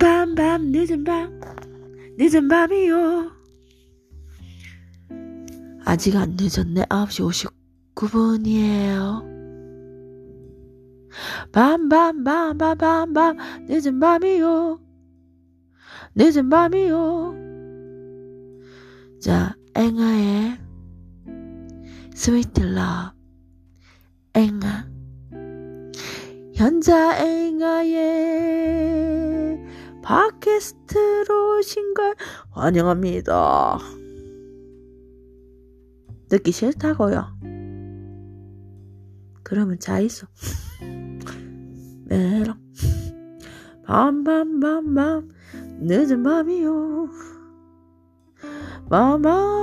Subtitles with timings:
[0.00, 0.34] 밤
[0.72, 1.38] 늦은 밤
[2.16, 3.30] 늦은 밤이요.
[5.84, 6.84] 아직 안 늦었네.
[6.84, 7.52] 9시
[7.94, 9.28] 59분이에요.
[11.52, 13.36] 밤밤밤밤밤밤
[13.68, 14.80] 늦은 밤이요.
[16.14, 17.34] 늦은 밤이요.
[19.20, 20.58] 자 엥아의
[22.14, 23.12] Sweet Love
[24.32, 24.88] 엥아.
[26.54, 28.49] 현자 앵아의
[30.10, 32.16] 팟캐스트로 오신 걸
[32.50, 33.78] 환영합니다.
[36.28, 37.38] 듣기 싫다고요?
[39.44, 40.26] 그러면 자 있어.
[42.06, 42.56] 메롱.
[43.86, 45.28] 밤밤밤밤
[45.78, 47.08] 늦은 밤이요.
[48.90, 49.60] 밤밤.